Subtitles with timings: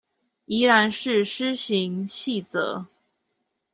[0.45, 2.87] 宜蘭市施行細則